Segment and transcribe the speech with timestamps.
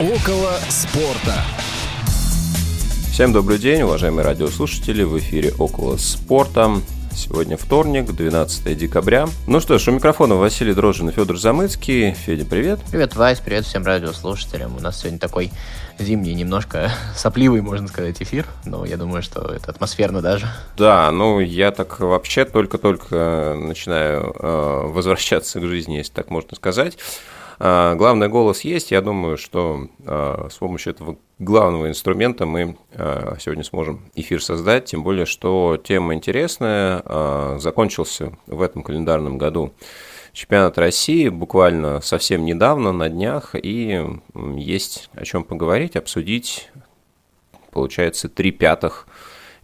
[0.00, 1.34] Около спорта.
[3.12, 5.02] Всем добрый день, уважаемые радиослушатели.
[5.02, 6.70] В эфире «Около спорта».
[7.12, 9.28] Сегодня вторник, 12 декабря.
[9.46, 12.12] Ну что ж, у микрофона Василий Дрожжин и Федор Замыцкий.
[12.14, 12.80] Федя, привет.
[12.90, 14.74] Привет, Вась, привет всем радиослушателям.
[14.74, 15.50] У нас сегодня такой
[15.98, 20.46] зимний, немножко сопливый, можно сказать, эфир, но я думаю, что это атмосферно даже.
[20.78, 26.96] Да, ну я так вообще только-только начинаю э, возвращаться к жизни, если так можно сказать.
[27.62, 28.90] А, главный голос есть.
[28.90, 34.86] Я думаю, что а, с помощью этого главного инструмента мы а, сегодня сможем эфир создать.
[34.86, 37.58] Тем более, что тема интересная.
[37.58, 39.74] Закончился в этом календарном году
[40.32, 44.06] чемпионат России буквально совсем недавно, на днях, и
[44.56, 46.70] есть о чем поговорить, обсудить.
[47.72, 49.06] Получается, три пятых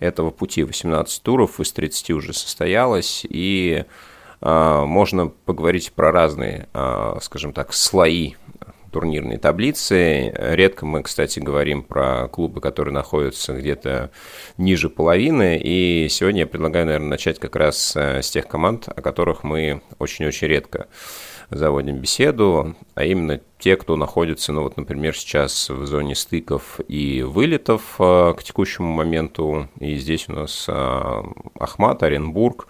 [0.01, 3.84] этого пути, 18 туров из 30 уже состоялось, и
[4.40, 8.34] можно поговорить про разные, а, скажем так, слои
[8.96, 10.32] турнирной таблицы.
[10.38, 14.10] Редко мы, кстати, говорим про клубы, которые находятся где-то
[14.56, 15.60] ниже половины.
[15.62, 19.82] И сегодня я предлагаю, наверное, начать как раз э, с тех команд, о которых мы
[19.98, 20.87] очень-очень редко
[21.50, 27.23] заводим беседу, а именно те, кто находится, ну вот, например, сейчас в зоне стыков и
[27.23, 29.68] вылетов к текущему моменту.
[29.78, 32.66] И здесь у нас Ахмат, Оренбург,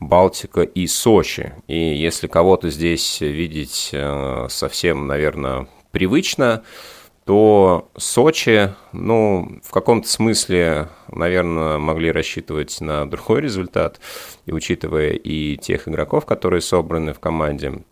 [0.00, 1.52] Балтика и Сочи.
[1.66, 6.62] И если кого-то здесь видеть э, совсем, наверное, привычно,
[7.24, 14.00] то Сочи, ну, в каком-то смысле, наверное, могли рассчитывать на другой результат,
[14.46, 17.82] и учитывая и тех игроков, которые собраны в команде,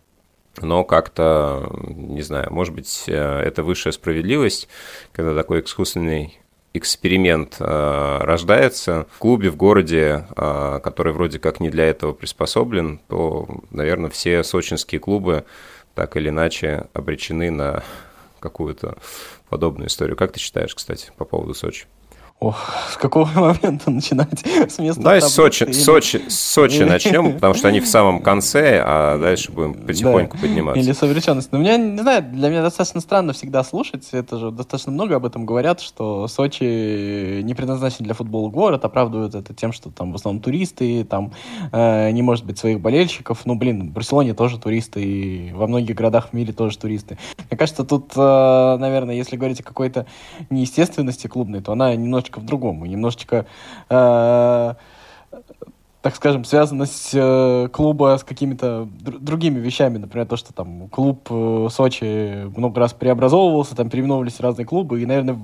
[0.61, 4.67] но как-то, не знаю, может быть, э, это высшая справедливость,
[5.11, 6.39] когда такой искусственный
[6.73, 12.99] эксперимент э, рождается в клубе, в городе, э, который вроде как не для этого приспособлен,
[13.07, 15.45] то, наверное, все сочинские клубы
[15.93, 17.83] так или иначе обречены на
[18.39, 18.97] какую-то
[19.49, 20.17] подобную историю.
[20.17, 21.85] Как ты считаешь, кстати, по поводу Сочи?
[22.43, 24.45] Ох, с какого момента начинать?
[24.67, 25.71] С места Давай с Сочи, или...
[25.71, 30.41] Сочи, Сочи начнем, потому что они в самом конце, а дальше будем потихоньку да.
[30.41, 30.81] подниматься.
[30.81, 31.53] Или совреченность.
[31.53, 35.25] Но меня, не знаю, для меня достаточно странно всегда слушать, это же достаточно много об
[35.25, 40.15] этом говорят, что Сочи не предназначен для футбола город, оправдывают это тем, что там в
[40.15, 41.31] основном туристы, там
[41.71, 43.45] э, не может быть своих болельщиков.
[43.45, 47.17] Ну, блин, в Барселоне тоже туристы, и во многих городах в мире тоже туристы.
[47.49, 50.07] Мне кажется, тут, э, наверное, если говорить о какой-то
[50.49, 53.45] неестественности клубной, то она немножечко немножечко в другом, и немножечко,
[53.89, 54.73] э,
[56.01, 59.97] так скажем, связанность э, клуба с какими-то др- другими вещами.
[59.97, 65.05] Например, то, что там клуб э, Сочи много раз преобразовывался, там переименовывались разные клубы, и,
[65.05, 65.37] наверное,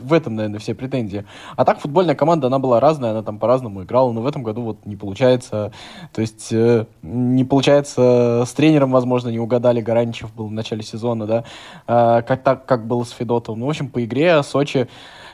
[0.00, 1.24] в этом, наверное, все претензии.
[1.56, 4.62] А так футбольная команда, она была разная, она там по-разному играла, но в этом году
[4.62, 5.72] вот не получается.
[6.12, 9.80] То есть э, не получается с тренером, возможно, не угадали.
[9.80, 11.44] Гараничев был в начале сезона, да,
[11.86, 13.60] э, как так, как было с Федотовым.
[13.60, 14.88] Ну, в общем, по игре Сочи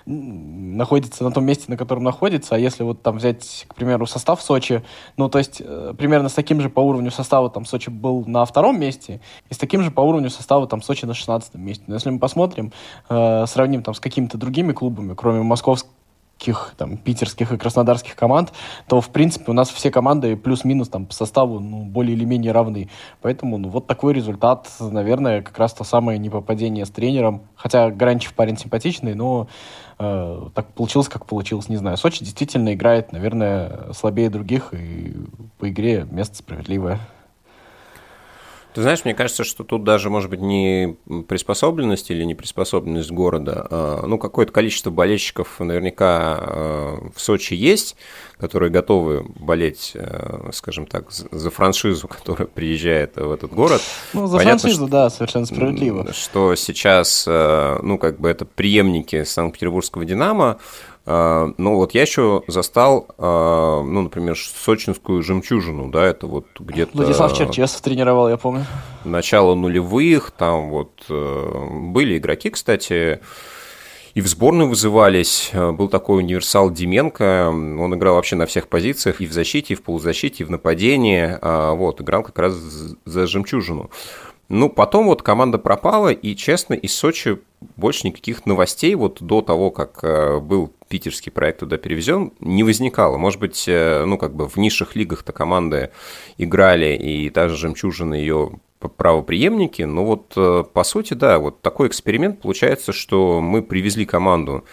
[0.07, 4.41] находится на том месте, на котором находится, а если вот там взять, к примеру, состав
[4.41, 4.83] Сочи,
[5.17, 8.45] ну, то есть э, примерно с таким же по уровню состава там Сочи был на
[8.45, 11.85] втором месте, и с таким же по уровню состава там Сочи на шестнадцатом месте.
[11.89, 12.73] Но если мы посмотрим,
[13.09, 15.93] э, сравним там с какими-то другими клубами, кроме московского
[16.77, 18.53] там, питерских и краснодарских команд,
[18.89, 22.53] то, в принципе, у нас все команды плюс-минус там по составу ну, более или менее
[22.53, 22.91] равны.
[23.23, 27.43] Поэтому ну, вот такой результат, наверное, как раз то самое непопадение с тренером.
[27.57, 29.49] Хотя Гранчев парень симпатичный, но
[29.99, 31.97] э, так получилось, как получилось, не знаю.
[31.97, 35.15] Сочи действительно играет, наверное, слабее других, и
[35.59, 37.01] по игре место справедливое.
[38.77, 40.99] Ты знаешь, мне кажется, что тут даже, может быть, не
[41.29, 43.67] приспособленность или не приспособленность города.
[43.71, 47.97] А, ну, какое-то количество болельщиков наверняка а, в Сочи есть,
[48.37, 53.81] которые готовы болеть, а, скажем так, за франшизу, которая приезжает в этот город.
[54.13, 56.13] Ну, за Понятно, франшизу, что, да, совершенно справедливо.
[56.13, 60.59] Что сейчас, ну, как бы это преемники Санкт-Петербургского «Динамо»,
[61.07, 66.97] ну, вот я еще застал, а, ну, например, сочинскую жемчужину, да, это вот где-то...
[66.97, 68.67] Владислав Черчесов тренировал, я помню.
[69.05, 73.21] Начало нулевых, там вот э, были игроки, кстати,
[74.15, 75.51] и в сборную вызывались.
[75.53, 79.83] Был такой универсал Дименко, он играл вообще на всех позициях, и в защите, и в
[79.83, 83.91] полузащите, и в нападении, а, вот, играл как раз за жемчужину.
[84.49, 87.39] Ну, потом вот команда пропала, и, честно, из Сочи
[87.77, 93.17] больше никаких новостей вот до того, как э, был питерский проект туда перевезен, не возникало.
[93.17, 95.91] Может быть, э, ну, как бы в низших лигах-то команды
[96.39, 101.89] играли, и та же «Жемчужина» ее правоприемники, но вот э, по сути, да, вот такой
[101.89, 104.65] эксперимент получается, что мы привезли команду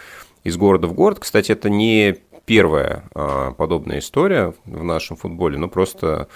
[0.44, 1.18] из города в город.
[1.20, 3.04] Кстати, это не первая
[3.56, 6.28] подобная история в нашем футболе, но просто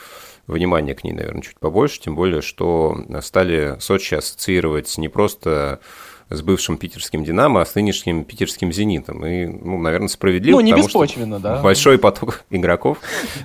[0.46, 5.80] внимание к ней, наверное, чуть побольше, тем более, что стали Сочи ассоциировать не просто
[6.30, 9.24] с бывшим питерским «Динамо», а с нынешним питерским «Зенитом».
[9.24, 11.62] И, ну, наверное, справедливо, Ну, не беспочвенно, да.
[11.62, 12.98] большой поток игроков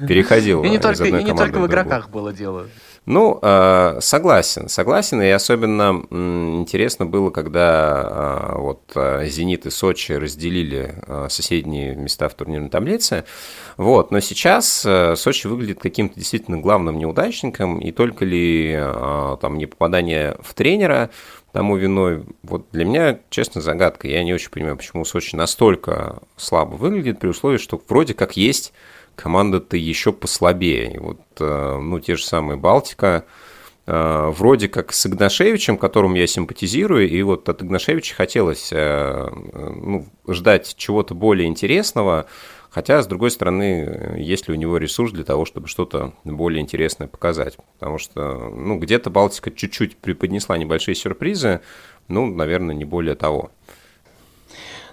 [0.07, 2.67] переходил И не из только, одной и не команды только в игроках было дело.
[3.05, 10.13] Ну, э, согласен, согласен, и особенно интересно было, когда э, вот э, «Зенит» и «Сочи»
[10.13, 10.95] разделили
[11.29, 13.25] соседние места в турнирной таблице,
[13.75, 18.79] вот, но сейчас Сочи выглядит каким-то действительно главным неудачником, и только ли
[19.41, 21.09] там не попадание в тренера
[21.53, 26.75] тому виной, вот для меня, честно, загадка, я не очень понимаю, почему Сочи настолько слабо
[26.75, 28.73] выглядит, при условии, что вроде как есть
[29.15, 30.95] команда-то еще послабее.
[30.95, 33.25] И вот, э, ну, те же самые Балтика,
[33.85, 40.07] э, вроде как с Игнашевичем, которому я симпатизирую, и вот от Игнашевича хотелось э, ну,
[40.27, 42.25] ждать чего-то более интересного,
[42.73, 47.07] хотя, с другой стороны, есть ли у него ресурс для того, чтобы что-то более интересное
[47.07, 51.61] показать, потому что, ну, где-то Балтика чуть-чуть преподнесла небольшие сюрпризы,
[52.07, 53.51] ну, наверное, не более того.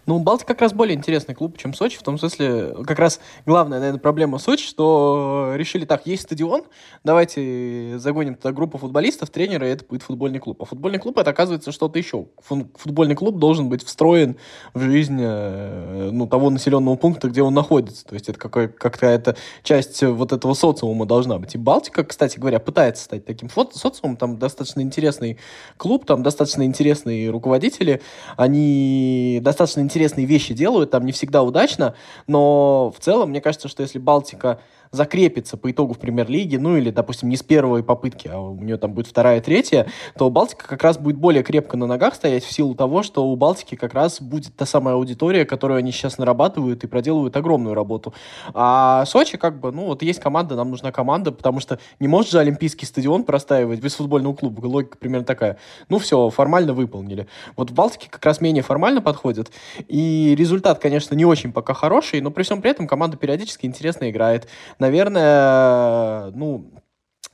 [0.07, 3.79] Ну, Балтика как раз более интересный клуб, чем Сочи, в том смысле, как раз главная,
[3.79, 6.63] наверное, проблема Сочи, что решили так, есть стадион,
[7.05, 10.61] давайте загоним туда группу футболистов, тренера, и это будет футбольный клуб.
[10.63, 12.27] А футбольный клуб, это оказывается что-то еще.
[12.43, 14.37] Фу- Футбольный клуб должен быть встроен
[14.75, 18.05] в жизнь э, ну, того населенного пункта, где он находится.
[18.07, 21.55] То есть это какой- какая-то часть вот этого социума должна быть.
[21.55, 25.39] И Балтика, кстати говоря, пытается стать таким социумом, там достаточно интересный
[25.77, 28.01] клуб, там достаточно интересные руководители,
[28.37, 31.95] они достаточно интересные вещи делают, там не всегда удачно,
[32.27, 34.61] но в целом, мне кажется, что если Балтика
[34.93, 38.77] закрепится по итогу в премьер-лиге, ну или, допустим, не с первой попытки, а у нее
[38.77, 39.87] там будет вторая, третья,
[40.19, 43.37] то Балтика как раз будет более крепко на ногах стоять в силу того, что у
[43.37, 48.15] Балтики как раз будет та самая аудитория, которую они сейчас нарабатывают и проделывают огромную работу.
[48.53, 52.31] А Сочи как бы, ну вот есть команда, нам нужна команда, потому что не может
[52.31, 54.67] же Олимпийский стадион простаивать без футбольного клуба.
[54.67, 55.59] Логика примерно такая.
[55.89, 57.29] Ну все, формально выполнили.
[57.57, 59.51] Вот в Балтике как раз менее формально подходит.
[59.89, 64.11] И результат, конечно, не очень пока хороший, но при всем при этом команда периодически интересно
[64.11, 64.49] играет.
[64.79, 66.71] Наверное, ну,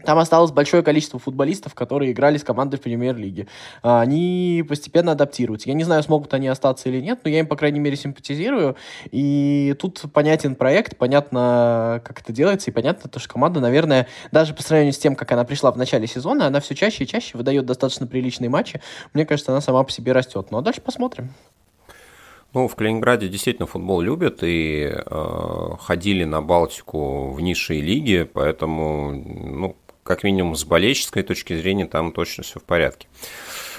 [0.05, 3.49] там осталось большое количество футболистов, которые играли с командой в премьер-лиге.
[3.81, 5.69] Они постепенно адаптируются.
[5.69, 8.77] Я не знаю, смогут они остаться или нет, но я им, по крайней мере, симпатизирую.
[9.11, 14.53] И тут понятен проект, понятно, как это делается, и понятно то, что команда, наверное, даже
[14.53, 17.39] по сравнению с тем, как она пришла в начале сезона, она все чаще и чаще
[17.39, 18.83] выдает достаточно приличные матчи.
[19.15, 20.49] Мне кажется, она сама по себе растет.
[20.51, 21.31] Ну, а дальше посмотрим.
[22.57, 29.13] Ну, в Калининграде действительно футбол любят и э, ходили на Балтику в низшие лиги, поэтому,
[29.13, 33.09] ну, как минимум с болельческой точки зрения там точно все в порядке.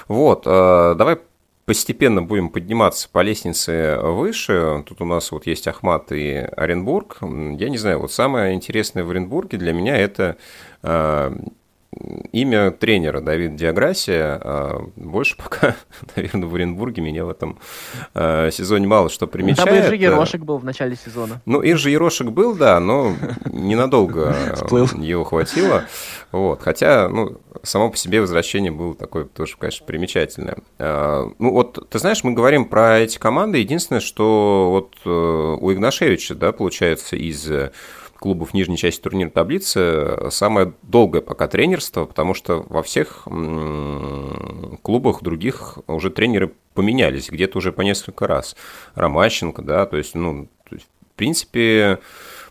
[0.08, 1.18] Вот, э, давай
[1.66, 4.84] постепенно будем подниматься по лестнице выше.
[4.88, 7.18] Тут у нас вот есть Ахмат и Оренбург.
[7.22, 10.38] Я не знаю, вот самое интересное в Оренбурге для меня это
[10.84, 11.36] э,
[12.32, 14.40] имя тренера Давид Диаграсия.
[14.44, 15.76] А, Больше пока,
[16.16, 17.60] наверное, в Оренбурге меня в этом
[18.14, 19.68] э, сезоне мало что примечает.
[19.70, 21.42] Там Иржи Ерошек был в начале сезона.
[21.46, 23.14] Ну, Иржи Ерошек был, да, но
[23.46, 24.88] ненадолго Всплыл.
[24.98, 25.84] его хватило.
[26.32, 26.62] Вот.
[26.62, 30.58] Хотя, ну, само по себе возвращение было такое тоже, конечно, примечательное.
[30.80, 33.60] А, Ну, вот, ты знаешь, мы говорим про эти команды.
[33.60, 37.72] Единственное, что вот э, у Игнашевича, да, получается, из э,
[38.20, 43.28] клубов нижней части турнирной таблицы самое долгое пока тренерство, потому что во всех
[44.82, 48.56] клубах других уже тренеры поменялись, где-то уже по несколько раз.
[48.96, 52.00] Ромащенко, да, то есть, ну, в принципе,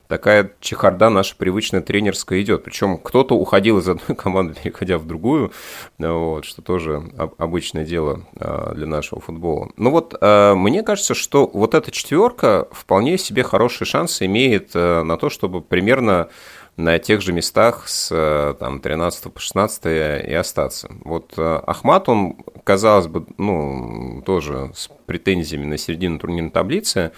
[0.08, 2.64] такая чехарда наша привычная тренерская идет.
[2.64, 5.52] Причем кто-то уходил из одной команды, переходя в другую,
[5.98, 9.70] вот, что тоже об- обычное дело а, для нашего футбола.
[9.76, 15.02] Ну вот, а, мне кажется, что вот эта четверка вполне себе хорошие шансы имеет а,
[15.02, 16.28] на то, чтобы примерно
[16.76, 19.86] на тех же местах с там, 13 по 16
[20.28, 20.90] и остаться.
[21.04, 27.12] Вот Ахмат, он, казалось бы, ну, тоже с претензиями на середину турнирной таблицы,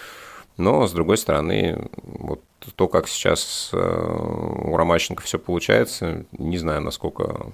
[0.58, 2.42] но, с другой стороны, вот
[2.74, 7.46] то, как сейчас э, у Ромащенко все получается, не знаю, насколько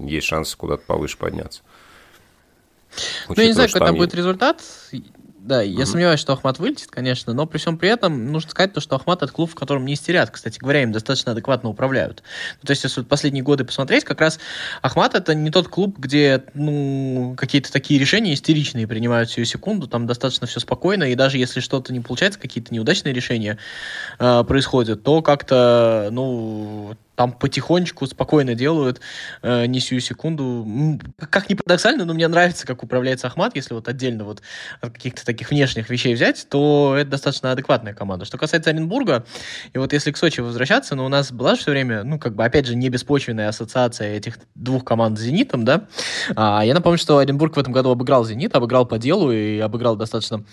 [0.00, 1.62] есть шансы куда-то повыше подняться.
[3.28, 4.62] Ну, я не Учитывая, знаю, какой там будет результат.
[5.48, 8.80] Да, я сомневаюсь, что Ахмат вылетит, конечно, но при всем при этом нужно сказать то,
[8.80, 10.28] что Ахмат это клуб, в котором не истерят.
[10.28, 12.22] Кстати говоря, им достаточно адекватно управляют.
[12.60, 14.38] Ну, то есть, если вот последние годы посмотреть, как раз
[14.82, 20.06] Ахмат это не тот клуб, где ну, какие-то такие решения истеричные принимают всю секунду, там
[20.06, 23.56] достаточно все спокойно, и даже если что-то не получается, какие-то неудачные решения
[24.18, 29.00] э, происходят, то как-то, ну, там потихонечку, спокойно делают,
[29.42, 31.00] э, не сию секунду.
[31.30, 34.40] Как ни парадоксально, но мне нравится, как управляется Ахмат, если вот отдельно вот
[34.80, 38.24] от каких-то таких внешних вещей взять, то это достаточно адекватная команда.
[38.24, 39.24] Что касается Оренбурга,
[39.72, 42.36] и вот если к Сочи возвращаться, но ну, у нас была все время, ну, как
[42.36, 45.88] бы, опять же, не беспочвенная ассоциация этих двух команд с «Зенитом», да,
[46.36, 49.96] а, я напомню, что Оренбург в этом году обыграл «Зенит», обыграл по делу и обыграл
[49.96, 50.44] достаточно,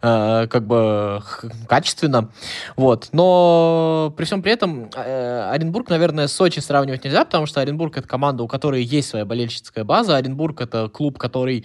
[0.00, 1.20] э, как бы,
[1.66, 2.30] качественно,
[2.76, 7.62] вот, но при всем при этом э, Оренбург, наверное, наверное, Сочи сравнивать нельзя, потому что
[7.62, 10.16] Оренбург— это команда, у которой есть своя болельщицкая база.
[10.16, 11.64] Оренбург— это клуб, который,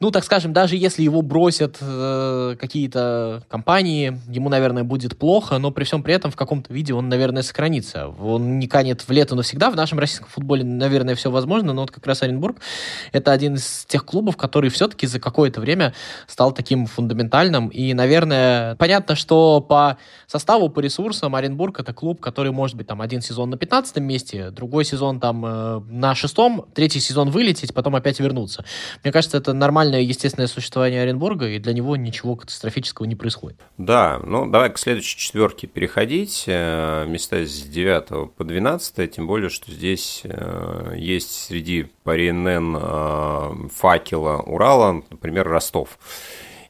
[0.00, 5.70] ну, так скажем, даже если его бросят э, какие-то компании, ему, наверное, будет плохо, но
[5.72, 8.08] при всем при этом в каком-то виде он, наверное, сохранится.
[8.08, 9.70] Он не канет в лето навсегда.
[9.70, 12.60] В нашем российском футболе, наверное, все возможно, но вот как раз Оренбург—
[13.12, 15.92] это один из тех клубов, который все-таки за какое-то время
[16.26, 17.68] стал таким фундаментальным.
[17.68, 23.02] И, наверное, понятно, что по составу, по ресурсам Оренбург— это клуб, который может быть там
[23.02, 27.96] один сезон на 15 месте, другой сезон там э, на шестом, третий сезон вылететь, потом
[27.96, 28.64] опять вернуться.
[29.02, 33.58] Мне кажется, это нормальное естественное существование Оренбурга, и для него ничего катастрофического не происходит.
[33.76, 36.44] Да, ну давай к следующей четверке переходить.
[36.46, 43.68] Э, места с 9 по 12, тем более, что здесь э, есть среди Паринен, э,
[43.74, 45.98] Факела, Урала, например, Ростов.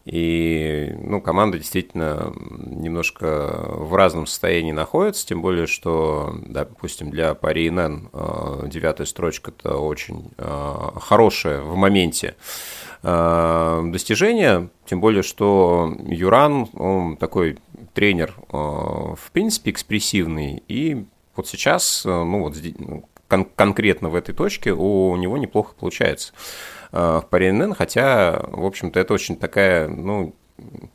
[0.06, 2.32] И ну, команда действительно
[2.64, 9.52] немножко в разном состоянии находится, тем более, что, допустим, для Пари НН э, девятая строчка–
[9.58, 12.36] это очень э, хорошее в моменте
[13.02, 17.58] э, достижение, тем более, что Юран, он такой
[17.92, 22.54] тренер, в принципе, экспрессивный, и вот сейчас, ну вот
[23.28, 26.32] кон- конкретно в этой точке у него неплохо получается.
[26.92, 30.34] Э, в Паринен, хотя, в общем-то, это очень такая, ну,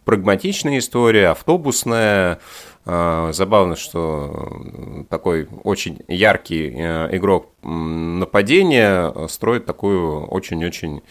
[0.05, 2.39] прагматичная история, автобусная.
[2.85, 11.03] Э, забавно, что такой очень яркий э, игрок нападения строит такую очень-очень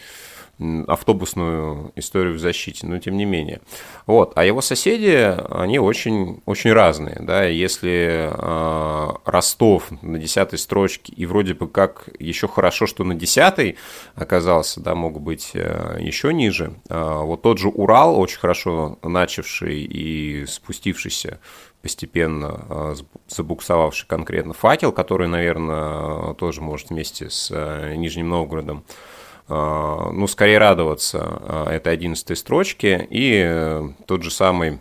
[0.87, 3.61] автобусную историю в защите, но тем не менее.
[4.05, 4.33] Вот.
[4.35, 7.17] А его соседи, они очень, очень разные.
[7.19, 7.43] Да?
[7.45, 13.77] Если э, Ростов на десятой строчке, и вроде бы как еще хорошо, что на десятой
[14.15, 16.73] оказался, да, могут быть э, еще ниже.
[16.89, 21.39] Э, вот тот же Урал, очень хорошо начавший и спустившийся
[21.81, 22.95] постепенно
[23.27, 27.49] забуксовавший конкретно факел, который, наверное, тоже может вместе с
[27.95, 29.10] Нижним Новгородом а,
[29.51, 33.05] ну, скорее радоваться а, этой одиннадцатой строчке.
[33.09, 34.79] И э, тот же самый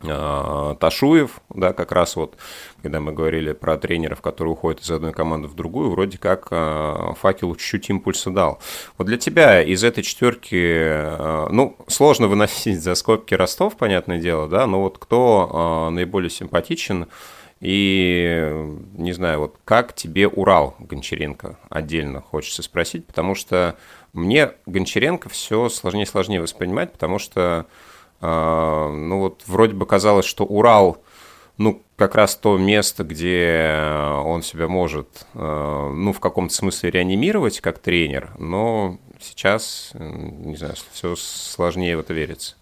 [0.00, 2.36] Ташуев, да, как раз вот,
[2.82, 6.50] когда мы говорили про тренеров, которые уходят из одной команды в другую, вроде как
[7.18, 8.58] факелу чуть-чуть импульса дал.
[8.98, 14.66] Вот для тебя из этой четверки, ну, сложно выносить за скобки Ростов, понятное дело, да,
[14.66, 17.06] но вот кто наиболее симпатичен,
[17.60, 18.52] и
[18.94, 23.76] не знаю, вот как тебе Урал Гончаренко отдельно хочется спросить, потому что
[24.12, 27.66] мне Гончаренко все сложнее и сложнее воспринимать, потому что,
[28.20, 31.02] э, ну вот, вроде бы казалось, что Урал,
[31.56, 33.72] ну, как раз то место, где
[34.24, 40.74] он себя может, э, ну, в каком-то смысле реанимировать как тренер, но сейчас, не знаю,
[40.92, 42.56] все сложнее в это верится.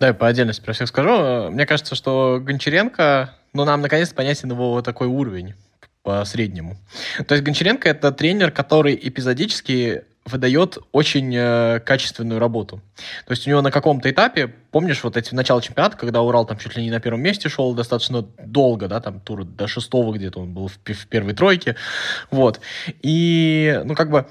[0.00, 1.50] Да, по отдельности про всех скажу.
[1.50, 5.54] Мне кажется, что Гончаренко, ну, нам наконец-то понятен его такой уровень
[6.02, 6.78] по среднему.
[7.28, 12.80] То есть Гончаренко— это тренер, который эпизодически выдает очень э, качественную работу.
[13.26, 16.58] То есть у него на каком-то этапе, помнишь, вот эти начало чемпионата, когда Урал там
[16.58, 20.40] чуть ли не на первом месте шел достаточно долго, да, там тур до шестого где-то
[20.40, 21.76] он был в, в первой тройке,
[22.30, 22.60] вот.
[23.02, 24.26] И, ну, как бы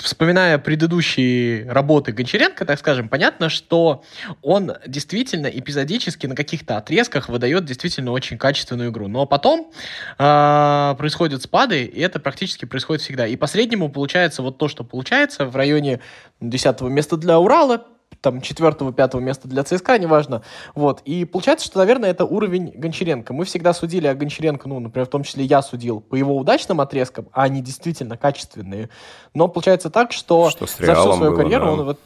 [0.00, 4.02] вспоминая предыдущие работы Гончаренко, так скажем, понятно, что
[4.42, 9.08] он действительно эпизодически на каких-то отрезках выдает действительно очень качественную игру.
[9.08, 9.72] Но потом
[10.18, 13.26] э, происходят спады, и это практически происходит всегда.
[13.26, 16.00] И по среднему получается вот то, что получается в районе
[16.40, 17.86] 10 места для Урала,
[18.20, 20.42] там четвертого, пятого места для ЦСКА, неважно.
[20.74, 21.00] Вот.
[21.04, 23.32] И получается, что, наверное, это уровень Гончаренко.
[23.32, 26.80] Мы всегда судили о Гончаренко, ну, например, в том числе я судил по его удачным
[26.80, 28.90] отрезкам, а они действительно качественные.
[29.34, 31.72] Но получается так, что, что за всю свою было, карьеру да.
[31.72, 31.98] он вот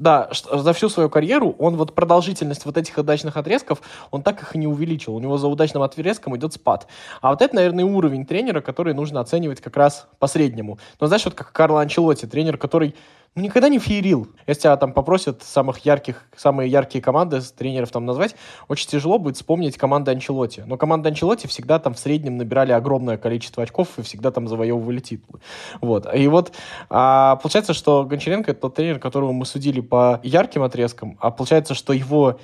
[0.00, 4.54] да, за всю свою карьеру он вот продолжительность вот этих удачных отрезков, он так их
[4.54, 5.14] и не увеличил.
[5.14, 6.86] У него за удачным отрезком идет спад.
[7.20, 10.78] А вот это, наверное, уровень тренера, который нужно оценивать как раз по среднему.
[11.00, 12.94] Но знаешь, вот как Карло Анчелотти, тренер, который
[13.36, 14.26] ну, никогда не феерил.
[14.48, 18.34] Если тебя там попросят самых ярких, самые яркие команды тренеров там назвать,
[18.66, 20.64] очень тяжело будет вспомнить команды Анчелоти.
[20.66, 24.98] Но команды Анчелоти всегда там в среднем набирали огромное количество очков и всегда там завоевывали
[24.98, 25.40] титулы.
[25.80, 26.12] Вот.
[26.12, 26.52] И вот
[26.88, 31.74] а, получается, что Гончаренко это тот тренер, которого мы судили по ярким отрезкам, а получается,
[31.74, 32.40] что его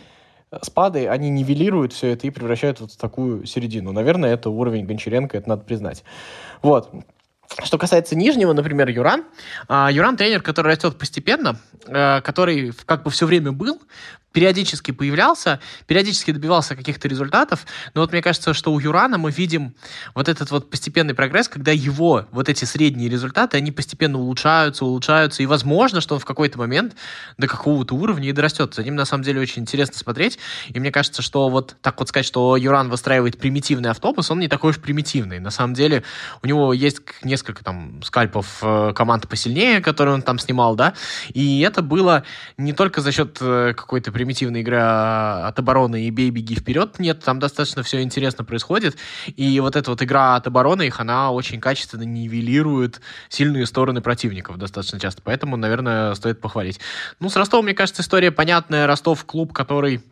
[0.62, 3.90] спады, они нивелируют все это и превращают вот в такую середину.
[3.90, 6.04] Наверное, это уровень Гончаренко, это надо признать.
[6.62, 6.90] Вот.
[7.64, 9.24] Что касается нижнего, например, Юран.
[9.68, 13.80] А, Юран тренер, который растет постепенно, э, который как бы все время был,
[14.36, 17.64] периодически появлялся, периодически добивался каких-то результатов,
[17.94, 19.74] но вот мне кажется, что у Юрана мы видим
[20.14, 25.42] вот этот вот постепенный прогресс, когда его вот эти средние результаты, они постепенно улучшаются, улучшаются,
[25.42, 26.96] и возможно, что он в какой-то момент
[27.38, 28.74] до какого-то уровня и дорастет.
[28.74, 30.38] За ним, на самом деле, очень интересно смотреть,
[30.68, 34.48] и мне кажется, что вот так вот сказать, что Юран выстраивает примитивный автобус, он не
[34.48, 35.38] такой уж примитивный.
[35.38, 36.02] На самом деле,
[36.42, 40.92] у него есть несколько там скальпов э, команд посильнее, которые он там снимал, да,
[41.32, 42.24] и это было
[42.58, 46.98] не только за счет э, какой-то примитивной примитивная игра от обороны и бей, беги вперед.
[46.98, 48.96] Нет, там достаточно все интересно происходит.
[49.36, 54.58] И вот эта вот игра от обороны их, она очень качественно нивелирует сильные стороны противников
[54.58, 55.22] достаточно часто.
[55.22, 56.80] Поэтому, наверное, стоит похвалить.
[57.20, 58.88] Ну, с Ростовом, мне кажется, история понятная.
[58.88, 60.02] Ростов клуб, который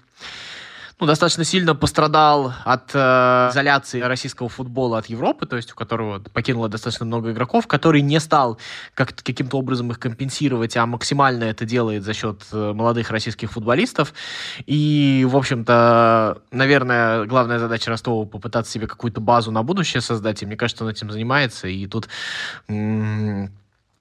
[1.00, 6.20] ну, достаточно сильно пострадал от э, изоляции российского футбола от Европы, то есть у которого
[6.20, 8.58] покинуло достаточно много игроков, который не стал
[8.94, 14.14] как каким-то образом их компенсировать, а максимально это делает за счет э, молодых российских футболистов.
[14.66, 20.46] И, в общем-то, наверное, главная задача Ростова попытаться себе какую-то базу на будущее создать, и
[20.46, 22.08] мне кажется, он этим занимается, и тут...
[22.68, 23.50] М-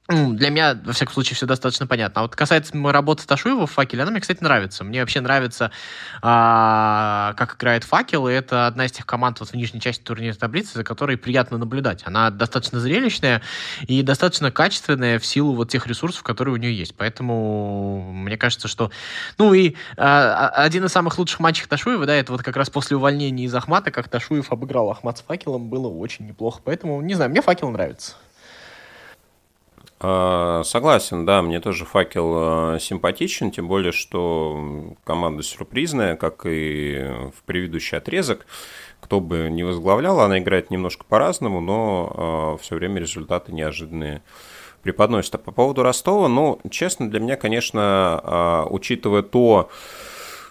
[0.09, 2.21] для меня, во всяком случае, все достаточно понятно.
[2.21, 4.83] А вот касается работы Ташуева в «Факеле», она мне, кстати, нравится.
[4.83, 5.71] Мне вообще нравится,
[6.21, 10.37] а, как играет «Факел», и это одна из тех команд вот в нижней части турнирной
[10.37, 12.01] таблицы, за которой приятно наблюдать.
[12.05, 13.41] Она достаточно зрелищная
[13.87, 16.95] и достаточно качественная в силу вот тех ресурсов, которые у нее есть.
[16.97, 18.91] Поэтому мне кажется, что...
[19.37, 22.69] Ну и а, а один из самых лучших матчей Ташуева, да, это вот как раз
[22.69, 26.59] после увольнения из Ахмата, как Ташуев обыграл Ахмат с «Факелом», было очень неплохо.
[26.61, 28.15] Поэтому, не знаю, мне «Факел» нравится.
[30.05, 37.09] А, согласен, да, мне тоже факел а, симпатичен, тем более, что команда сюрпризная, как и
[37.33, 38.45] в предыдущий отрезок.
[38.99, 44.21] Кто бы не возглавлял, она играет немножко по-разному, но а, все время результаты неожиданные
[44.81, 45.35] преподносит.
[45.35, 49.69] А по поводу Ростова, ну, честно, для меня, конечно, учитывая то,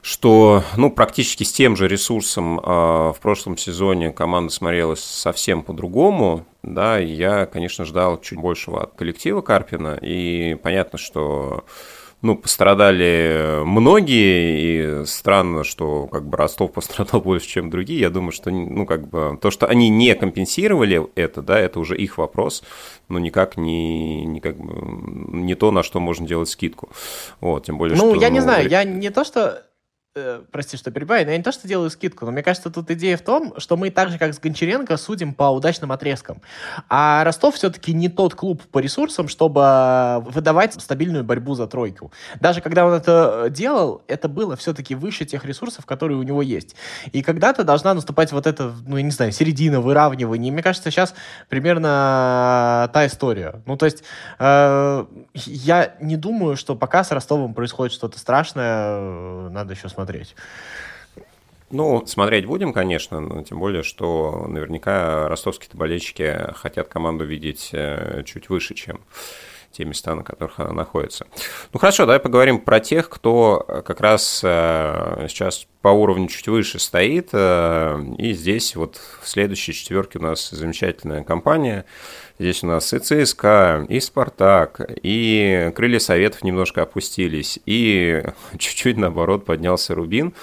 [0.03, 6.45] что ну, практически с тем же ресурсом э, в прошлом сезоне команда смотрелась совсем по-другому.
[6.63, 11.65] Да, я, конечно, ждал чуть большего от коллектива Карпина, и понятно, что
[12.21, 18.01] ну, пострадали многие, и странно, что как бы Ростов пострадал больше, чем другие.
[18.01, 21.97] Я думаю, что, ну, как бы, то, что они не компенсировали это, да, это уже
[21.97, 22.65] их вопрос,
[23.09, 26.91] но никак не, не, как бы, не то, на что можно делать скидку.
[27.41, 28.21] Вот, тем более, ну, что...
[28.21, 29.63] я не ну, знаю, я не то, что
[30.15, 32.91] Э, прости, что перебиваю, но я не то, что делаю скидку, но мне кажется, тут
[32.91, 36.43] идея в том, что мы так же, как с Гончаренко, судим по удачным отрезкам.
[36.91, 42.13] А Ростов все-таки не тот клуб по ресурсам, чтобы выдавать стабильную борьбу за тройку.
[42.41, 46.77] Даже когда он это делал, это было все-таки выше тех ресурсов, которые у него есть.
[47.13, 50.51] И когда-то должна наступать вот эта, ну, я не знаю, середина, выравнивание.
[50.51, 51.15] И мне кажется, сейчас
[51.49, 53.63] примерно та история.
[53.65, 54.05] Ну, то есть,
[54.39, 60.35] э, я не думаю, что пока с Ростовом происходит что-то страшное, надо еще смотреть смотреть?
[61.71, 68.25] Ну, смотреть будем, конечно, но тем более, что наверняка ростовские болельщики хотят команду видеть э,
[68.27, 69.01] чуть выше, чем
[69.73, 71.27] те места, на которых она находится.
[71.73, 76.79] Ну хорошо, давай поговорим про тех, кто как раз э, сейчас по уровню чуть выше
[76.79, 77.31] стоит.
[77.33, 81.85] Э, и здесь вот в следующей четверке у нас замечательная компания.
[82.39, 88.23] Здесь у нас и ЦСКА, и Спартак, и Крылья Советов немножко опустились, и
[88.59, 90.35] чуть-чуть наоборот поднялся Рубин.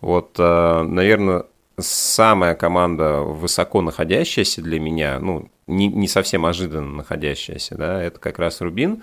[0.00, 1.44] Вот, э, наверное,
[1.78, 8.38] самая команда высоко находящаяся для меня, ну, не, не совсем ожиданно находящаяся, да, это как
[8.38, 9.02] раз Рубин.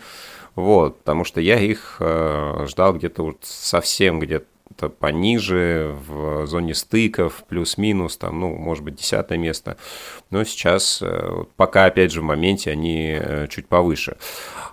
[0.56, 4.52] Вот, потому что я их э, ждал где-то вот совсем где-то то
[4.99, 9.78] пониже, в зоне стыков, плюс-минус, там, ну, может быть, десятое место.
[10.30, 14.17] Но сейчас, э, пока, опять же, в моменте они э, чуть повыше.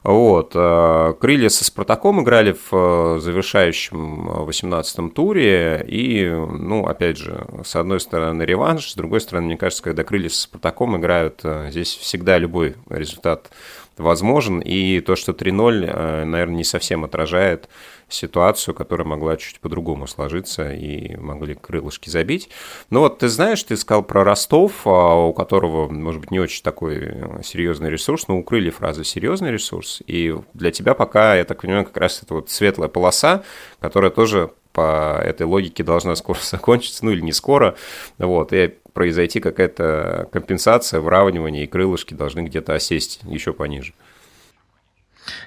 [0.02, 0.52] Вот.
[0.54, 8.00] Э, Крылья со Спартаком играли в завершающем 18-м туре, и, ну, опять же, с одной
[8.00, 12.76] стороны реванш, с другой стороны, мне кажется, когда Крылья со Спартаком играют, здесь всегда любой
[12.88, 13.50] результат
[13.96, 17.68] возможен, и то, что 3-0, наверное, не совсем отражает
[18.12, 22.50] ситуацию, которая могла чуть по-другому сложиться и могли крылышки забить.
[22.90, 26.62] Но вот ты знаешь, ты сказал про Ростов, а, у которого, может быть, не очень
[26.62, 30.02] такой э, серьезный ресурс, но у крыльев разве серьезный ресурс?
[30.06, 33.42] И для тебя пока, я так понимаю, как раз это вот светлая полоса,
[33.80, 37.76] которая тоже по этой логике должна скоро закончиться, ну или не скоро,
[38.18, 43.92] вот, и произойти какая-то компенсация, выравнивание, и крылышки должны где-то осесть еще пониже.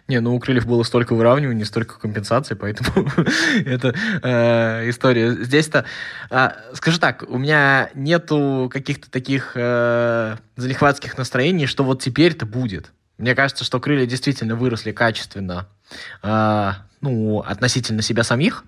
[0.07, 3.07] Не, ну у Крыльев было столько выравниваний, столько компенсаций, поэтому
[3.65, 5.31] это э, история.
[5.31, 5.85] Здесь-то,
[6.29, 12.91] э, скажу так, у меня нету каких-то таких э, залихватских настроений, что вот теперь-то будет.
[13.17, 15.67] Мне кажется, что крылья действительно выросли качественно,
[16.21, 18.63] э, ну, относительно себя самих.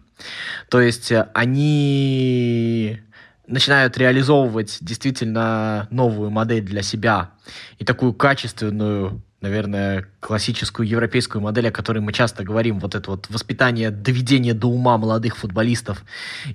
[0.70, 3.02] То есть они
[3.48, 7.32] начинают реализовывать действительно новую модель для себя
[7.78, 13.30] и такую качественную наверное, классическую европейскую модель, о которой мы часто говорим, вот это вот
[13.30, 16.04] воспитание, доведение до ума молодых футболистов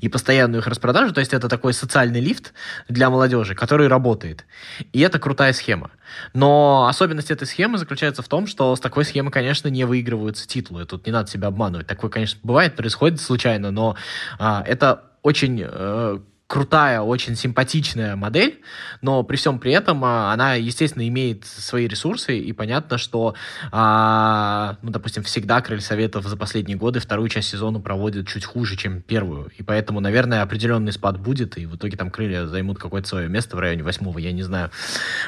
[0.01, 2.53] и постоянную их распродажу, то есть это такой социальный лифт
[2.89, 4.45] для молодежи, который работает.
[4.93, 5.93] И это крутая схема.
[6.35, 10.85] Но особенность этой схемы заключается в том, что с такой схемы, конечно, не выигрываются титулы.
[10.85, 11.87] Тут не надо себя обманывать.
[11.87, 13.95] Такое, конечно, бывает, происходит случайно, но
[14.41, 16.19] а, это очень э,
[16.51, 18.61] крутая, очень симпатичная модель,
[19.03, 23.37] но при всем при этом а, она, естественно, имеет свои ресурсы, и понятно, что,
[23.71, 28.77] а, ну, допустим, всегда Крыль Советов за последние годы вторую часть сезона проводит чуть хуже,
[28.77, 33.07] чем первую, и поэтому, наверное, определенный спад будет, и в итоге там Крылья займут какое-то
[33.07, 34.73] свое место в районе восьмого, я не знаю.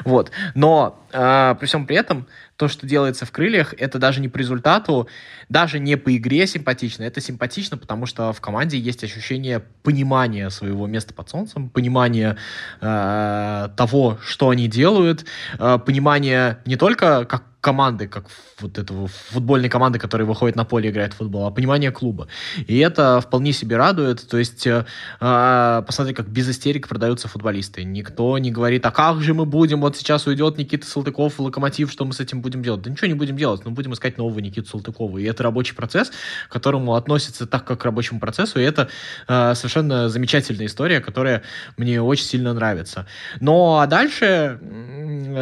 [0.04, 0.32] Вот.
[0.56, 2.26] Но а, при всем при этом
[2.62, 5.08] то, что делается в крыльях, это даже не по результату,
[5.48, 10.86] даже не по игре симпатично, это симпатично, потому что в команде есть ощущение понимания своего
[10.86, 12.36] места под солнцем, понимание
[12.80, 15.24] э, того, что они делают,
[15.58, 18.24] э, понимание не только как команды, как
[18.58, 22.26] вот этого футбольной команды, которая выходит на поле и играет в футбол, а понимание клуба.
[22.66, 24.26] И это вполне себе радует.
[24.28, 24.84] То есть, э,
[25.20, 27.84] э, посмотри, как без истерик продаются футболисты.
[27.84, 32.04] Никто не говорит, а как же мы будем, вот сейчас уйдет Никита Салтыков Локомотив, что
[32.04, 32.82] мы с этим будем делать?
[32.82, 35.18] Да ничего не будем делать, мы будем искать нового Никиту Салтыкова.
[35.18, 36.10] И это рабочий процесс,
[36.48, 38.88] к которому относится так, как к рабочему процессу, и это
[39.28, 41.42] э, совершенно замечательная история, которая
[41.76, 43.06] мне очень сильно нравится.
[43.38, 44.58] Но а дальше,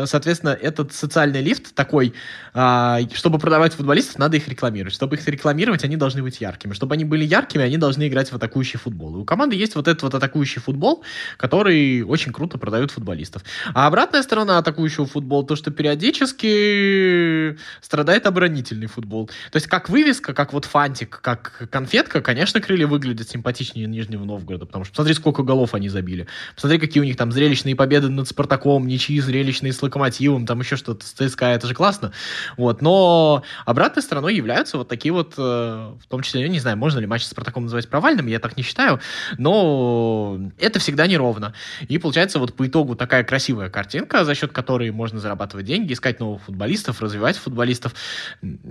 [0.04, 2.09] соответственно, этот социальный лифт такой
[2.54, 4.94] а, чтобы продавать футболистов, надо их рекламировать.
[4.94, 6.72] Чтобы их рекламировать, они должны быть яркими.
[6.72, 9.16] Чтобы они были яркими, они должны играть в атакующий футбол.
[9.16, 11.04] И у команды есть вот этот вот атакующий футбол,
[11.36, 13.42] который очень круто продает футболистов.
[13.74, 19.28] А обратная сторона атакующего футбола, то, что периодически страдает оборонительный футбол.
[19.50, 24.66] То есть как вывеска, как вот фантик, как конфетка, конечно, крылья выглядят симпатичнее Нижнего Новгорода,
[24.66, 26.26] потому что посмотри, сколько голов они забили.
[26.54, 30.76] Посмотри, какие у них там зрелищные победы над Спартаком, ничьи зрелищные с Локомотивом, там еще
[30.76, 32.12] что-то с ЦСКА, это же классно классно.
[32.56, 36.76] Вот, но обратной стороной являются вот такие вот, э, в том числе, я не знаю,
[36.76, 39.00] можно ли матч с Спартаком называть провальным, я так не считаю,
[39.38, 41.54] но это всегда неровно.
[41.88, 46.20] И получается вот по итогу такая красивая картинка, за счет которой можно зарабатывать деньги, искать
[46.20, 47.94] новых футболистов, развивать футболистов.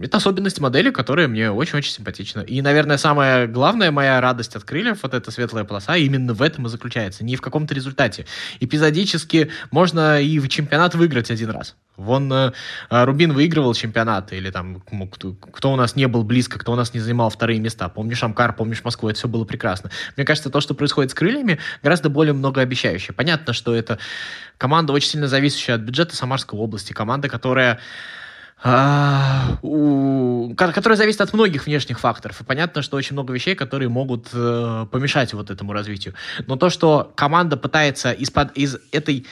[0.02, 2.42] Это особенность модели, которая мне очень-очень симпатична.
[2.42, 6.66] И, наверное, самая главная моя радость от крыльев, вот эта светлая полоса, именно в этом
[6.66, 8.26] и заключается, не в каком-то результате.
[8.60, 11.76] Эпизодически можно и в чемпионат выиграть один раз.
[12.00, 12.52] Вон э,
[12.90, 14.82] Рубин выигрывал чемпионаты, или там
[15.12, 17.90] кто, кто у нас не был близко, кто у нас не занимал вторые места.
[17.90, 19.92] Помнишь Амкар, помнишь Москву, это все было прекрасно.
[20.16, 23.14] Мне кажется, то, что происходит с крыльями, гораздо более многообещающее.
[23.14, 24.00] Понятно, что это
[24.58, 27.80] команда очень сильно зависящая от бюджета Самарской области, команда, которая
[28.62, 29.58] а,
[30.56, 32.42] которая зависит от многих внешних факторов.
[32.42, 36.14] И понятно, что очень много вещей, которые могут э, помешать вот этому развитию.
[36.46, 39.26] Но то, что команда пытается из-под из этой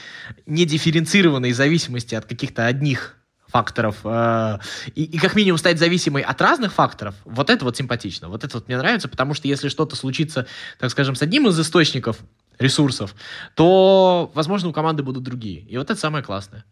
[0.45, 4.59] недифференцированной зависимости от каких-то одних факторов э,
[4.95, 8.29] и, и как минимум стать зависимой от разных факторов, вот это вот симпатично.
[8.29, 10.47] Вот это вот мне нравится, потому что если что-то случится,
[10.79, 12.17] так скажем, с одним из источников
[12.59, 13.13] ресурсов,
[13.55, 15.61] то, возможно, у команды будут другие.
[15.61, 16.65] И вот это самое классное.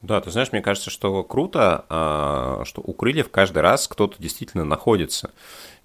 [0.00, 4.64] Да, ты знаешь, мне кажется, что круто, а, что у крыльев каждый раз кто-то действительно
[4.64, 5.32] находится.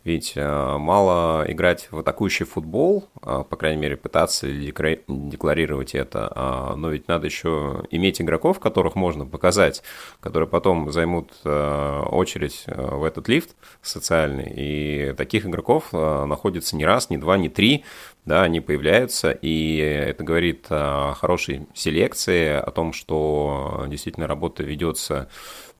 [0.04, 6.89] Ведь э, мало играть в атакующий футбол, э, по крайней мере, пытаться декларировать это, но
[6.89, 9.82] ведь надо еще иметь игроков, которых можно показать,
[10.19, 14.52] которые потом займут очередь в этот лифт социальный.
[14.54, 17.86] И таких игроков находится не раз, не два, не три,
[18.26, 25.30] да, они появляются, и это говорит о хорошей селекции, о том, что действительно работа ведется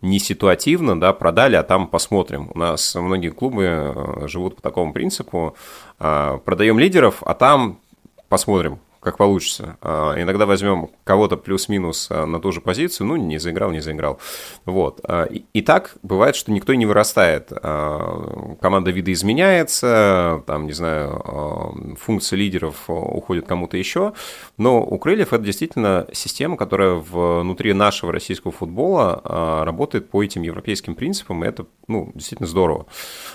[0.02, 2.52] не ситуативно, да, продали, а там посмотрим.
[2.54, 5.56] У нас многие клубы э, живут по такому принципу.
[5.98, 7.80] А, продаем лидеров, а там
[8.28, 9.78] посмотрим, как получится.
[9.82, 14.20] А, иногда возьмем кого-то плюс-минус а, на ту же позицию, ну, не заиграл, не заиграл.
[14.66, 15.02] Вот.
[15.04, 17.52] А, и так бывает, что никто не вырастает.
[17.52, 24.14] Команда видоизменяется, там, не знаю, функция лидеров уходит кому-то еще,
[24.58, 30.96] но у Крыльев это действительно система, которая внутри нашего российского футбола работает по этим европейским
[30.96, 32.86] принципам, и это, ну, действительно здорово.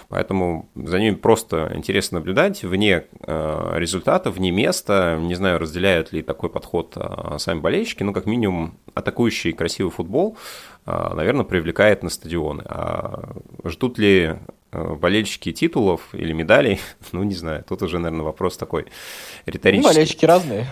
[0.09, 6.23] Поэтому за ними просто интересно наблюдать вне результатов, вне места, не знаю, знаю, разделяют ли
[6.23, 6.97] такой подход
[7.39, 10.37] сами болельщики, но как минимум атакующий красивый футбол,
[10.87, 12.63] наверное, привлекает на стадионы.
[12.67, 14.37] А ждут ли
[14.73, 16.81] болельщики титулов или медалей?
[17.13, 18.87] Ну, не знаю, тут уже, наверное, вопрос такой
[19.47, 19.89] риторический.
[19.89, 20.67] Ну, болельщики разные.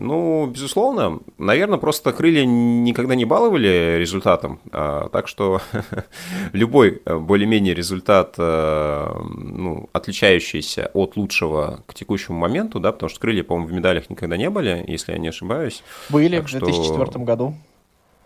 [0.00, 1.20] Ну, безусловно.
[1.36, 4.58] Наверное, просто крылья никогда не баловали результатом.
[4.72, 5.60] А, так что
[6.52, 13.20] любой э, более-менее результат, э, ну, отличающийся от лучшего к текущему моменту, да, потому что
[13.20, 15.82] крылья, по-моему, в медалях никогда не были, если я не ошибаюсь.
[16.08, 17.18] Были так в 2004 что...
[17.18, 17.54] году.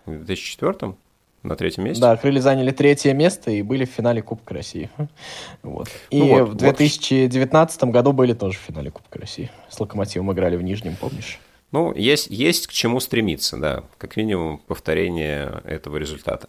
[0.06, 0.94] В 2004?
[1.42, 2.00] На третьем месте?
[2.00, 4.90] Да, крылья заняли третье место и были в финале Кубка России.
[5.64, 5.88] Вот.
[6.10, 7.90] И ну вот, в 2019 вот.
[7.90, 9.50] году были тоже в финале Кубка России.
[9.68, 11.40] С Локомотивом играли в Нижнем, помнишь?
[11.74, 16.48] Ну, есть, есть к чему стремиться, да, как минимум повторение этого результата.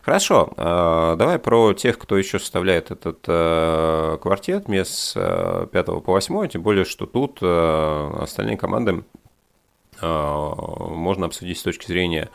[0.00, 6.00] Хорошо, э, давай про тех, кто еще составляет этот э, квартет мест с 5 по
[6.06, 9.04] 8, тем более, что тут э, остальные команды
[10.00, 12.30] можно обсудить с точки зрения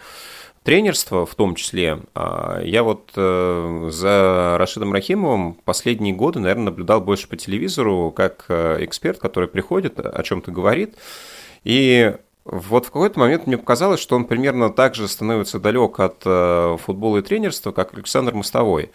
[0.64, 2.00] тренерства в том числе.
[2.16, 9.50] Я вот за Рашидом Рахимовым последние годы, наверное, наблюдал больше по телевизору, как эксперт, который
[9.50, 10.96] приходит, о чем-то говорит.
[11.66, 12.16] И
[12.50, 16.78] вот в какой-то момент мне показалось, что он примерно так же становится далек от э,
[16.80, 18.92] футбола и тренерства, как Александр Мостовой.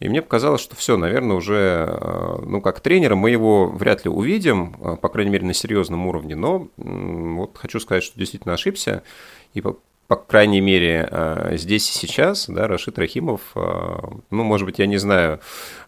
[0.00, 4.10] И мне показалось, что все, наверное, уже, э, ну, как тренера мы его вряд ли
[4.10, 6.34] увидим, э, по крайней мере, на серьезном уровне.
[6.34, 9.02] Но вот хочу сказать, что действительно ошибся.
[9.52, 9.60] И
[10.06, 13.96] по крайней мере, э, здесь и сейчас, да, Рашид Рахимов, э,
[14.30, 15.40] ну, может быть, я не знаю,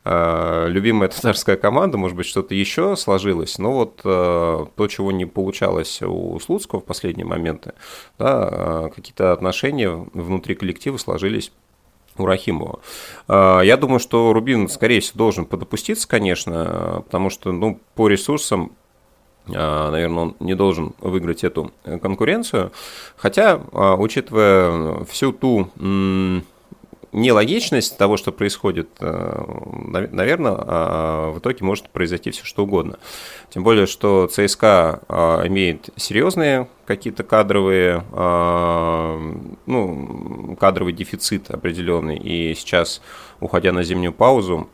[0.04, 6.00] э, любимая татарская команда, может быть, что-то еще сложилось, но вот то, чего не получалось
[6.02, 7.72] у Слуцкого в последние моменты,
[8.18, 11.52] да, какие-то отношения внутри коллектива сложились
[12.16, 12.80] у Рахимова.
[13.28, 18.72] Я думаю, что Рубин, скорее всего, должен подопуститься, конечно, потому что, ну, по ресурсам
[19.48, 22.72] наверное, он не должен выиграть эту конкуренцию.
[23.16, 25.70] Хотя, а, учитывая всю ту
[27.12, 29.44] нелогичность того, что происходит, э,
[30.10, 32.98] наверное, а, в итоге может произойти все что угодно.
[33.48, 35.00] Тем более, что ЦСКА
[35.46, 38.04] имеет серьезные какие-то кадровые,
[39.66, 43.00] ну, кадровый дефицит определенный, и сейчас,
[43.40, 44.68] уходя на зимнюю паузу,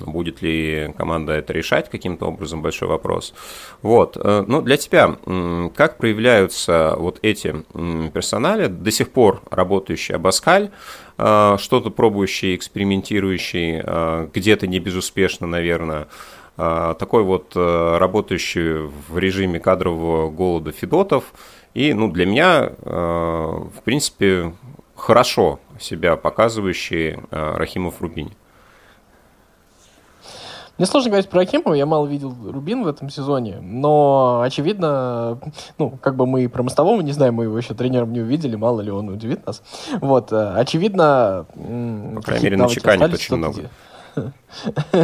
[0.00, 3.34] Будет ли команда это решать каким-то образом, большой вопрос.
[3.82, 4.16] Вот.
[4.16, 5.16] Э, ну, для тебя,
[5.74, 7.64] как проявляются вот эти
[8.12, 10.70] персонали, до сих пор работающий Абаскаль,
[11.18, 16.08] э, что-то пробующий, экспериментирующий, э, где-то не безуспешно, наверное,
[16.56, 21.32] такой вот работающий в режиме кадрового голода Федотов.
[21.72, 24.54] И, ну, для меня, в принципе,
[24.96, 28.32] хорошо себя показывающий Рахимов Рубини.
[30.78, 35.40] Мне сложно говорить про Акимова, я мало видел Рубин в этом сезоне, но, очевидно,
[35.76, 38.80] ну, как бы мы про Мостового не знаем, мы его еще тренером не увидели, мало
[38.80, 39.60] ли он удивит нас.
[40.00, 41.46] Вот, э, очевидно...
[42.14, 43.62] По крайней мере, на чеканит очень много.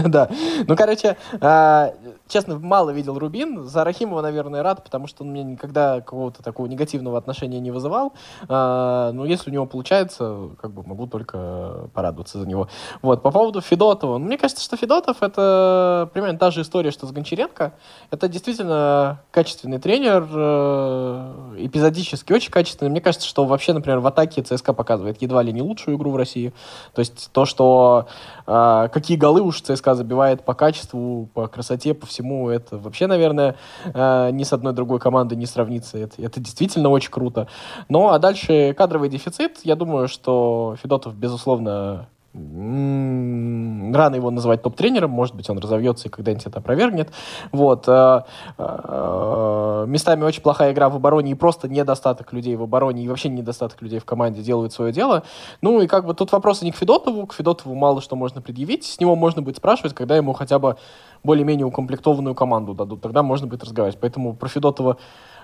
[0.06, 0.28] Да.
[0.66, 1.92] Ну, короче, а,
[2.28, 3.64] честно, мало видел Рубин.
[3.64, 8.14] За Рахимова, наверное, рад, потому что он мне никогда какого-то такого негативного отношения не вызывал.
[8.48, 12.68] А, но если у него получается, как бы могу только порадоваться за него.
[13.02, 14.18] Вот, по поводу Федотова.
[14.18, 17.74] Ну, мне кажется, что Федотов это примерно та же история, что с Гончаренко.
[18.10, 21.23] Это действительно качественный тренер, э,
[21.66, 22.90] эпизодически очень качественный.
[22.90, 26.16] Мне кажется, что вообще, например, в атаке ЦСКА показывает едва ли не лучшую игру в
[26.16, 26.52] России.
[26.94, 28.06] То есть то, что
[28.46, 33.56] а, какие голы уж ЦСКА забивает по качеству, по красоте, по всему, это вообще, наверное,
[33.92, 35.98] а, ни с одной другой командой не сравнится.
[35.98, 37.48] Это, это действительно очень круто.
[37.88, 39.60] Ну, а дальше кадровый дефицит.
[39.64, 46.46] Я думаю, что Федотов, безусловно, рано его называть топ-тренером, может быть, он разовьется и когда-нибудь
[46.46, 47.12] это опровергнет.
[47.52, 47.86] Вот.
[47.86, 48.22] Э,
[48.58, 53.28] э, местами очень плохая игра в обороне и просто недостаток людей в обороне и вообще
[53.28, 55.22] недостаток людей в команде делают свое дело.
[55.62, 58.84] Ну и как бы тут вопросы не к Федотову, к Федотову мало что можно предъявить,
[58.84, 60.76] с него можно будет спрашивать, когда ему хотя бы
[61.22, 64.00] более-менее укомплектованную команду дадут, тогда можно будет разговаривать.
[64.00, 64.96] Поэтому про Федотова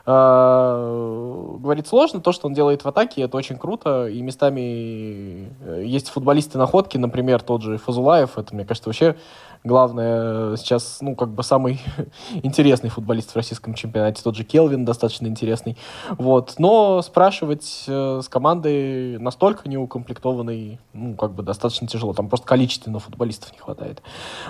[0.07, 2.21] э, говорить сложно.
[2.21, 4.07] То, что он делает в атаке, это очень круто.
[4.07, 8.39] И местами э, есть футболисты-находки, например, тот же Фазулаев.
[8.39, 9.17] Это, мне кажется, вообще
[9.65, 11.81] главное сейчас, ну, как бы самый
[12.43, 15.77] интересный футболист в российском чемпионате, тот же Келвин достаточно интересный,
[16.11, 22.47] вот, но спрашивать э, с командой настолько неукомплектованной, ну, как бы достаточно тяжело, там просто
[22.47, 24.03] количественно футболистов не хватает,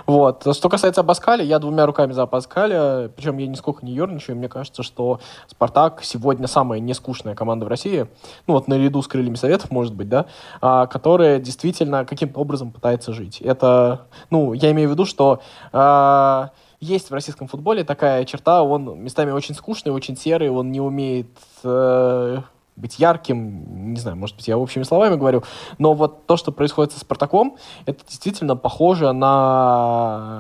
[0.07, 4.49] вот, что касается Абаскаля, я двумя руками за Абаскаля, причем я нисколько не ерничаю, мне
[4.49, 8.07] кажется, что Спартак сегодня самая нескучная команда в России,
[8.47, 10.27] ну, вот наряду с Крыльями Советов, может быть, да,
[10.61, 15.41] а, которая действительно каким-то образом пытается жить, это, ну, я имею в виду виду, что
[15.73, 16.49] э,
[16.81, 21.29] есть в российском футболе такая черта, он местами очень скучный, очень серый, он не умеет
[21.63, 22.39] э,
[22.77, 25.43] быть ярким, не знаю, может быть, я общими словами говорю,
[25.79, 30.37] но вот то, что происходит со Спартаком, это действительно похоже на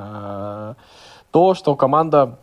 [1.30, 2.38] то, что команда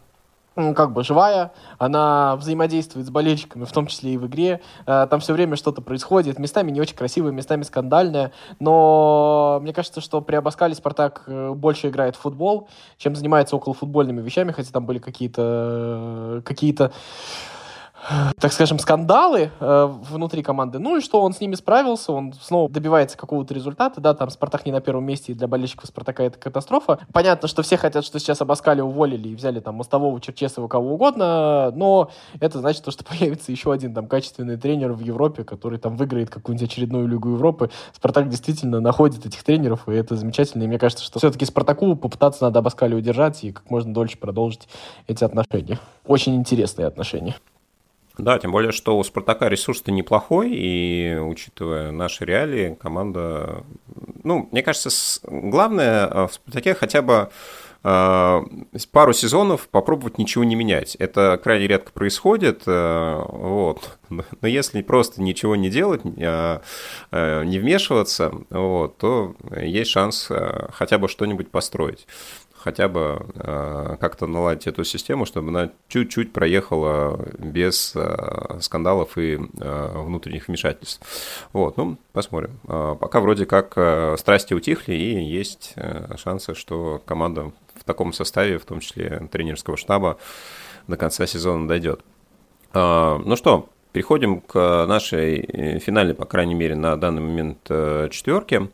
[0.76, 4.62] как бы живая, она взаимодействует с болельщиками, в том числе и в игре.
[4.88, 10.02] Э, там все время что-то происходит, местами не очень красивое, местами скандальное, но мне кажется,
[10.02, 14.72] что при Абаскале Спартак э, больше играет в футбол, чем занимается около футбольными вещами, хотя
[14.72, 16.91] там были какие-то какие-то
[18.39, 20.79] так скажем, скандалы э, внутри команды.
[20.79, 23.99] Ну и что, он с ними справился, он снова добивается какого-то результата.
[23.99, 26.99] Да, там Спартак не на первом месте, и для болельщиков Спартака это катастрофа.
[27.12, 31.71] Понятно, что все хотят, что сейчас Абаскали уволили и взяли там Мостового, Черчесова, кого угодно,
[31.71, 35.97] но это значит, то, что появится еще один там качественный тренер в Европе, который там
[35.97, 37.69] выиграет какую-нибудь очередную Лигу Европы.
[37.93, 40.63] Спартак действительно находит этих тренеров, и это замечательно.
[40.63, 44.67] И мне кажется, что все-таки Спартаку попытаться надо Абаскали удержать и как можно дольше продолжить
[45.07, 45.79] эти отношения.
[46.05, 47.36] Очень интересные отношения.
[48.17, 53.63] Да, тем более, что у «Спартака» ресурс-то неплохой, и учитывая наши реалии, команда...
[54.23, 54.89] Ну, мне кажется,
[55.23, 57.30] главное э, в «Спартаке» хотя бы
[57.84, 58.41] э,
[58.91, 60.95] пару сезонов попробовать ничего не менять.
[60.95, 63.97] Это крайне редко происходит, э, вот.
[64.10, 70.32] но если просто ничего не делать, не вмешиваться, вот, то есть шанс
[70.71, 72.08] хотя бы что-нибудь построить
[72.67, 79.38] хотя бы э, как-то наладить эту систему, чтобы она чуть-чуть проехала без э, скандалов и
[79.38, 81.01] э, внутренних вмешательств.
[81.53, 82.60] Вот, ну, посмотрим.
[82.99, 83.71] Пока вроде как
[84.19, 85.75] страсти утихли, и есть
[86.17, 90.17] шансы, что команда в таком составе, в том числе тренерского штаба,
[90.88, 92.01] до конца сезона дойдет.
[92.73, 97.60] Ну что, переходим к нашей финальной, по крайней мере, на данный момент
[98.12, 98.58] четверке.
[98.58, 98.69] А,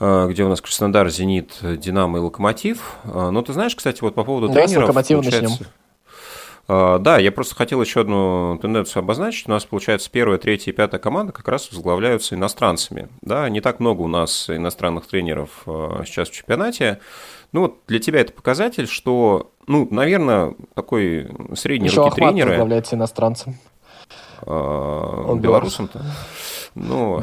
[0.00, 2.96] где у нас Краснодар, Зенит, Динамо и Локомотив.
[3.04, 4.88] А, ну, ты знаешь, кстати, вот по поводу Давай тренеров...
[4.88, 5.50] Локомотива начнем.
[6.68, 9.48] Да, я просто хотел еще одну тенденцию обозначить.
[9.48, 13.08] У нас, получается, первая, третья и пятая команда как раз возглавляются иностранцами.
[13.22, 17.00] Да, не так много у нас иностранных тренеров сейчас в чемпионате.
[17.52, 22.48] Ну, вот для тебя это показатель, что, ну, наверное, такой средний Еще руки Ахмат тренера...
[22.50, 23.56] возглавляется иностранцем.
[24.44, 26.02] Он белорусом-то?
[26.78, 27.22] Ну.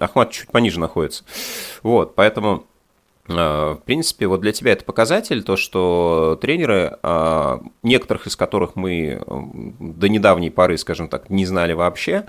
[0.00, 1.24] Ахмат чуть пониже находится.
[1.82, 2.64] Вот, поэтому
[3.28, 8.76] а, в принципе, вот для тебя это показатель, то, что тренеры, а, некоторых из которых
[8.76, 9.22] мы
[9.78, 12.26] до недавней поры, скажем так, не знали вообще,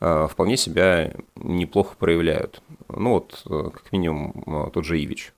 [0.00, 2.62] а, вполне себя неплохо проявляют.
[2.88, 5.32] Ну вот, как минимум, тот же Ивич.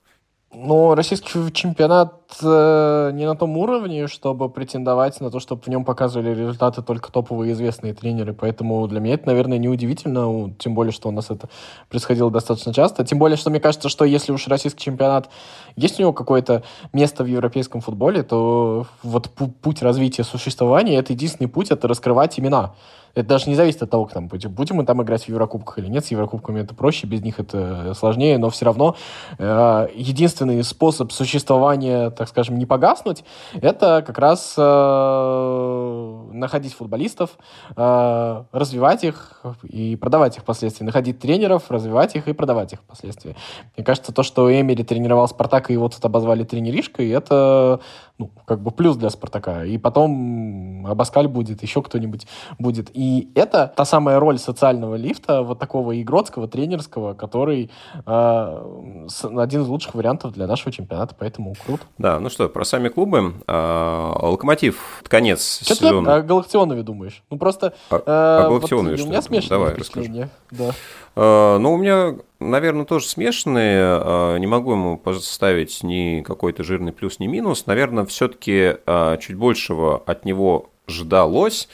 [0.51, 5.85] Ну, российский чемпионат э, не на том уровне, чтобы претендовать на то, чтобы в нем
[5.85, 8.33] показывали результаты только топовые известные тренеры.
[8.33, 11.51] Поэтому для меня это, наверное, неудивительно, тем более, что у нас это
[11.91, 13.05] происходило достаточно часто.
[13.05, 15.29] Тем более, что мне кажется, что если уж российский чемпионат
[15.77, 16.63] есть у него какое-то
[16.95, 19.29] место в европейском футболе, то вот
[19.61, 22.73] путь развития существования, это единственный путь, это раскрывать имена.
[23.19, 25.79] Это даже не зависит от того, как там будем, будем мы там играть в Еврокубках
[25.79, 26.05] или нет.
[26.05, 28.95] С Еврокубками это проще, без них это сложнее, но все равно
[29.39, 33.25] э, единственный способ существования, так скажем, не погаснуть,
[33.61, 37.31] это как раз э, находить футболистов,
[37.77, 40.85] э, развивать их и продавать их впоследствии.
[40.85, 43.35] Находить тренеров, развивать их и продавать их впоследствии.
[43.77, 47.81] Мне кажется, то, что Эмери тренировал Спартак, и его тут обозвали тренеришкой, это
[48.19, 49.65] ну, как бы плюс для Спартака.
[49.65, 52.27] И потом Абаскаль будет, еще кто-нибудь
[52.59, 52.91] будет.
[52.95, 57.71] И это та самая роль социального лифта, вот такого игротского, тренерского, который
[58.07, 61.85] э, один из лучших вариантов для нашего чемпионата, поэтому круто.
[61.99, 63.35] Да, ну что, про сами клубы.
[63.47, 66.05] Э, Локомотив, конец что сезона.
[66.05, 67.23] Ты о Галактионове думаешь?
[67.31, 67.75] Ну просто...
[67.91, 69.09] Э, о Галактионове вот, что?
[69.09, 70.31] У меня смешанное Давай, впечатление.
[70.51, 70.71] Да.
[71.17, 74.01] Э, ну, у меня, наверное, тоже смешанные.
[74.03, 77.67] Э, не могу ему поставить ни какой-то жирный плюс, ни минус.
[77.67, 81.69] Наверное, все-таки э, чуть большего от него ждалось,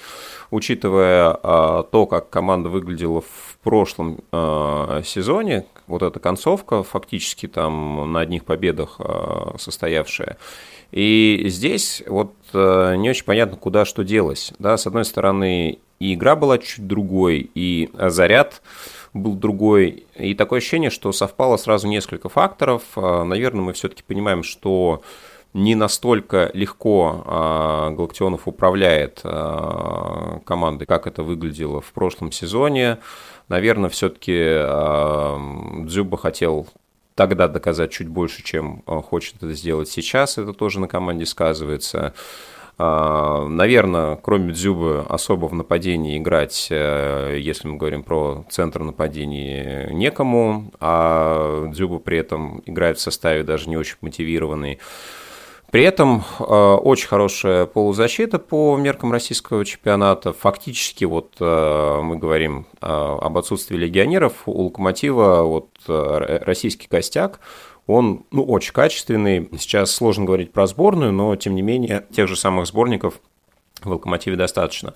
[0.55, 4.21] учитывая то, как команда выглядела в прошлом
[5.05, 5.67] сезоне.
[5.87, 9.01] Вот эта концовка фактически там на одних победах
[9.59, 10.39] состоявшая.
[10.93, 14.53] И здесь вот не очень понятно, куда что делось.
[14.59, 18.63] Да, с одной стороны, и игра была чуть другой, и заряд
[19.13, 20.07] был другой.
[20.17, 22.83] И такое ощущение, что совпало сразу несколько факторов.
[22.97, 25.03] А, наверное, мы все-таки понимаем, что
[25.55, 32.99] не настолько легко а, Галактионов управляет а, командой, как это выглядело в прошлом сезоне.
[33.49, 35.39] Наверное, все-таки а,
[35.85, 36.67] Дзюба хотел
[37.15, 40.37] тогда доказать чуть больше, чем хочет это сделать сейчас.
[40.39, 42.13] Это тоже на команде сказывается.
[42.77, 50.73] Наверное, кроме Дзюбы особо в нападении играть, э, если мы говорим про центр нападения, некому,
[50.81, 54.81] а Дзюба при этом играет в составе даже не очень мотивированный.
[55.75, 60.33] При этом э, очень хорошая полузащита по меркам российского чемпионата.
[60.33, 64.35] Фактически вот э, мы говорим э, об отсутствии легионеров.
[64.47, 67.41] У Локомотива вот российский костяк,
[67.89, 69.49] он ну, очень качественный.
[69.59, 73.15] Сейчас сложно говорить про сборную, но тем не менее тех же самых сборников
[73.83, 74.95] в «Локомотиве» достаточно.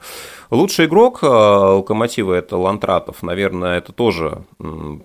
[0.49, 3.25] Лучший игрок «Локомотива»– это Лантратов.
[3.25, 4.45] Наверное, это тоже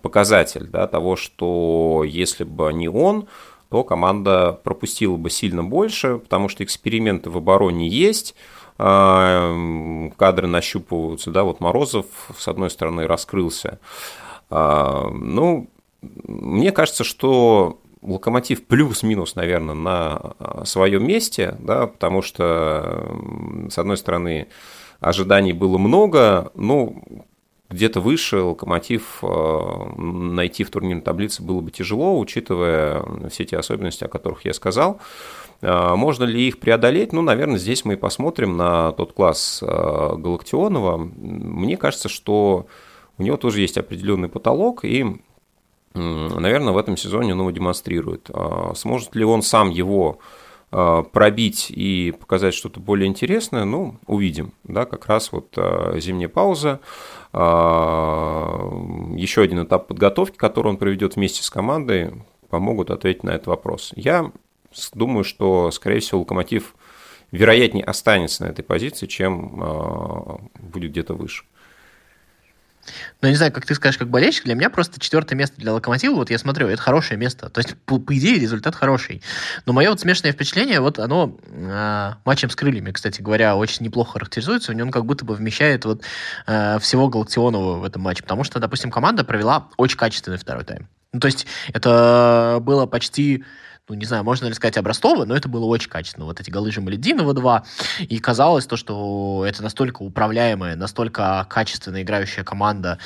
[0.03, 3.27] показатель да, того, что если бы не он,
[3.73, 8.35] то команда пропустила бы сильно больше, потому что эксперименты в обороне есть,
[8.77, 12.05] а, кадры нащупываются, да, вот Морозов,
[12.37, 13.79] с одной стороны, раскрылся.
[14.51, 15.71] А, ну,
[16.03, 23.11] мне кажется, что Локомотив плюс-минус, наверное, на своем месте, да, потому что,
[23.71, 24.49] с одной стороны,
[24.99, 27.25] ожиданий было много, ну,
[27.73, 34.03] где-то выше Локомотив э, найти в турнирной таблице было бы тяжело, учитывая все те особенности,
[34.03, 34.99] о которых я сказал.
[35.61, 37.13] Э, можно ли их преодолеть?
[37.13, 40.97] Ну, наверное, здесь мы и посмотрим на тот класс э, Галактионова.
[40.97, 42.67] Мне кажется, что
[43.17, 45.05] у него тоже есть определенный потолок, и,
[45.93, 48.29] наверное, в этом сезоне он его демонстрирует.
[48.75, 50.19] Сможет ли он сам его
[51.11, 54.53] пробить и показать что-то более интересное, ну, увидим.
[54.63, 55.55] Да, как раз вот
[55.97, 56.79] зимняя пауза,
[57.31, 58.71] а,
[59.15, 62.13] еще один этап подготовки, который он проведет вместе с командой,
[62.49, 63.91] помогут ответить на этот вопрос.
[63.95, 64.31] Я
[64.93, 66.75] думаю, что, скорее всего, Локомотив
[67.31, 71.45] вероятнее останется на этой позиции, чем будет где-то выше.
[73.21, 76.15] Ну, не знаю, как ты скажешь, как болельщик, для меня просто четвертое место для Локомотива,
[76.15, 77.49] вот я смотрю, это хорошее место.
[77.49, 79.21] То есть, по, по идее, результат хороший.
[79.65, 84.13] Но мое вот смешанное впечатление, вот оно э, матчем с крыльями, кстати говоря, очень неплохо
[84.13, 84.71] характеризуется.
[84.71, 86.03] У него он как будто бы вмещает вот
[86.47, 88.23] э, всего Галактионова в этом матче.
[88.23, 90.87] Потому что, допустим, команда провела очень качественный второй тайм.
[91.13, 93.43] Ну, то есть, это было почти
[93.89, 96.25] ну, не знаю, можно ли сказать Обрастова, но это было очень качественно.
[96.25, 97.65] Вот эти голы Жамалединова два.
[97.99, 102.99] И казалось то, что это настолько управляемая, настолько качественно играющая команда,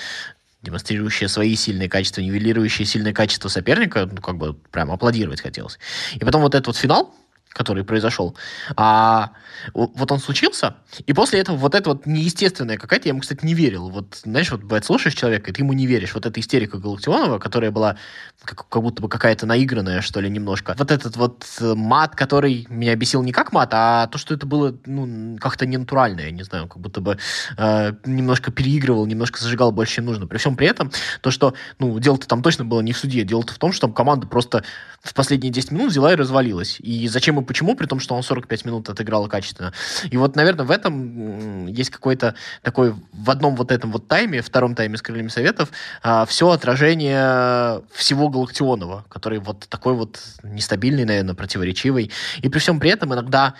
[0.61, 5.79] демонстрирующая свои сильные качества, нивелирующая сильные качества соперника, ну, как бы прям аплодировать хотелось.
[6.13, 7.13] И потом вот этот вот финал,
[7.49, 8.35] который произошел,
[8.75, 9.31] а
[9.73, 10.75] вот он случился,
[11.05, 13.89] и после этого вот это вот неестественная какая-то, я ему, кстати, не верил.
[13.89, 16.13] Вот, знаешь, вот, бывает, слушаешь человека, и ты ему не веришь.
[16.13, 17.97] Вот эта истерика Галактионова, которая была
[18.43, 20.75] как, как будто бы какая-то наигранная, что ли, немножко.
[20.77, 24.45] Вот этот вот э, мат, который меня бесил не как мат, а то, что это
[24.45, 27.17] было, ну, как-то ненатурально, я не знаю, как будто бы
[27.57, 30.27] э, немножко переигрывал, немножко зажигал больше, чем нужно.
[30.27, 30.91] При всем при этом,
[31.21, 33.93] то, что, ну, дело-то там точно было не в суде, дело-то в том, что там
[33.93, 34.63] команда просто
[35.01, 36.77] в последние 10 минут взяла и развалилась.
[36.79, 39.73] И зачем и почему, при том, что он 45 минут отыграл качественно.
[40.09, 44.75] И вот, наверное, в этом есть какой-то такой, в одном вот этом вот тайме, втором
[44.75, 45.69] тайме с крыльями советов,
[46.03, 52.11] а, все отражение всего Галактионова, который вот такой вот нестабильный, наверное, противоречивый.
[52.41, 53.55] И при всем при этом иногда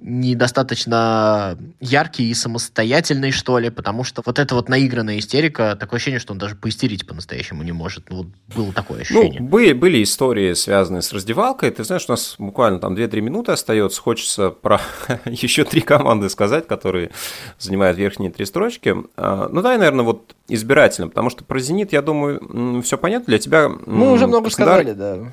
[0.00, 6.20] недостаточно яркий и самостоятельный, что ли, потому что вот эта вот наигранная истерика, такое ощущение,
[6.20, 8.10] что он даже поистерить по-настоящему не может.
[8.10, 9.40] Ну, вот было такое ну, ощущение.
[9.40, 11.70] Ну, были, были истории, связанные с раздевалкой.
[11.70, 14.00] Ты знаешь, у нас буквально там 2-3 минуты остается.
[14.00, 14.80] Хочется про
[15.24, 17.10] еще три команды сказать, которые
[17.58, 18.94] занимают верхние три строчки.
[19.16, 23.26] А, ну, давай, наверное, вот избирательно, потому что про «Зенит», я думаю, все понятно.
[23.26, 23.68] Для тебя...
[23.68, 25.32] Мы уже много сказали, да.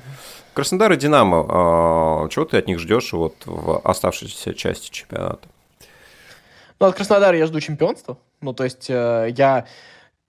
[0.54, 5.48] Краснодар и Динамо, а, чего ты от них ждешь вот в оставшейся части чемпионата?
[6.78, 8.16] Ну, от Краснодара я жду чемпионства.
[8.40, 9.66] Ну, то есть э, я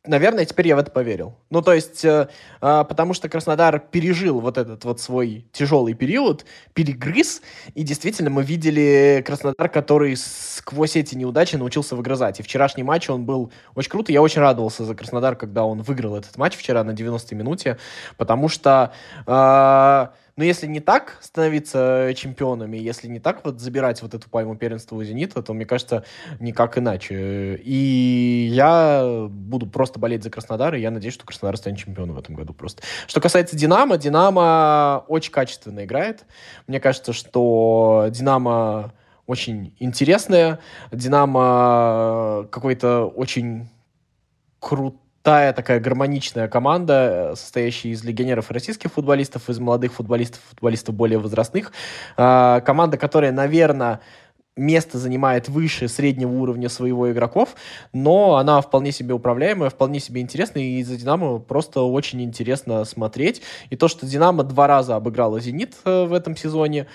[0.07, 1.35] наверное, теперь я в это поверил.
[1.49, 2.27] Ну, то есть, э,
[2.61, 7.41] э, потому что Краснодар пережил вот этот вот свой тяжелый период, перегрыз,
[7.73, 12.39] и действительно мы видели Краснодар, который сквозь эти неудачи научился выгрызать.
[12.39, 14.11] И вчерашний матч, он был очень круто.
[14.11, 17.77] Я очень радовался за Краснодар, когда он выиграл этот матч вчера на 90-й минуте,
[18.17, 18.93] потому что...
[19.27, 20.07] Э,
[20.37, 24.95] но если не так становиться чемпионами, если не так вот забирать вот эту пальму первенства
[24.95, 26.03] у «Зенита», то, мне кажется,
[26.39, 27.55] никак иначе.
[27.63, 32.19] И я буду просто болеть за Краснодар, и я надеюсь, что Краснодар станет чемпионом в
[32.19, 32.83] этом году просто.
[33.07, 36.25] Что касается «Динамо», «Динамо» очень качественно играет.
[36.67, 38.93] Мне кажется, что «Динамо»
[39.27, 40.59] очень интересная.
[40.91, 43.69] «Динамо» какой-то очень
[44.59, 50.93] крутой крутая такая гармоничная команда, э, состоящая из легионеров российских футболистов, из молодых футболистов, футболистов
[50.93, 51.71] более возрастных.
[52.15, 54.01] А, команда, которая, наверное,
[54.55, 57.55] место занимает выше среднего уровня своего игроков,
[57.91, 63.41] но она вполне себе управляемая, вполне себе интересная, и за «Динамо» просто очень интересно смотреть.
[63.71, 66.85] И то, что «Динамо» два раза обыграла «Зенит» э, в этом сезоне,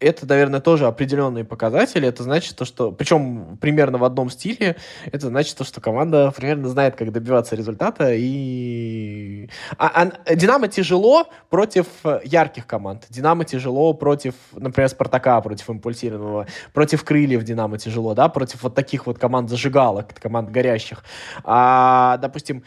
[0.00, 2.06] это, наверное, тоже определенные показатели.
[2.06, 2.92] Это значит то, что...
[2.92, 4.76] Причем примерно в одном стиле.
[5.06, 8.12] Это значит то, что команда примерно знает, как добиваться результата.
[8.14, 9.48] И...
[9.76, 11.86] А, а, Динамо тяжело против
[12.24, 13.06] ярких команд.
[13.08, 16.46] Динамо тяжело против, например, Спартака, против импульсированного.
[16.72, 18.28] Против Крыльев Динамо тяжело, да?
[18.28, 21.02] Против вот таких вот команд зажигалок, команд горящих.
[21.42, 22.62] А, допустим,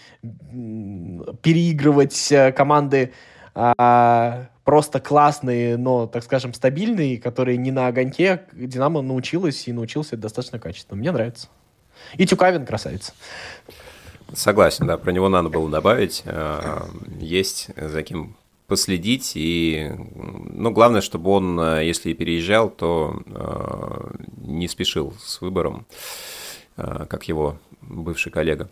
[1.41, 3.13] переигрывать э, команды
[3.53, 10.15] а, просто классные, но, так скажем, стабильные, которые не на огоньке, Динамо научилась и научился
[10.15, 10.97] достаточно качественно.
[10.97, 11.49] Мне нравится.
[12.15, 13.13] И Тюкавин красавец.
[14.32, 16.24] Согласен, да, про него надо было добавить.
[16.26, 16.88] А,
[17.19, 19.34] есть за кем последить.
[19.36, 25.86] И, ну, главное, чтобы он, если и переезжал, то а, не спешил с выбором,
[26.76, 28.69] как его бывший коллега.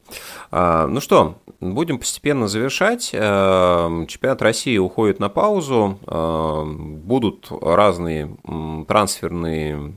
[0.51, 3.11] А, ну что, будем постепенно завершать.
[3.13, 5.99] А, чемпионат России уходит на паузу.
[6.05, 8.35] А, будут разные
[8.87, 9.93] трансферные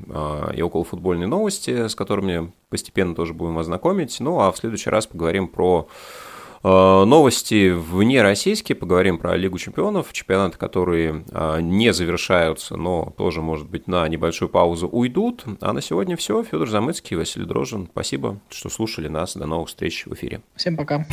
[0.55, 4.19] и околофутбольные новости, с которыми постепенно тоже будем ознакомить.
[4.21, 6.32] Ну а в следующий раз поговорим про Э,
[6.69, 13.69] новости вне российские, поговорим про Лигу чемпионов, чемпионаты, которые э, не завершаются, но тоже, может
[13.69, 15.45] быть, на небольшую паузу уйдут.
[15.61, 16.43] А на сегодня все.
[16.45, 17.89] Федор Замыцкий, Василий Дрожжин.
[17.91, 19.35] Спасибо, что слушали нас.
[19.35, 20.43] До новых встреч в эфире.
[20.55, 21.07] Всем пока.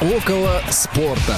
[0.00, 1.36] Около спорта.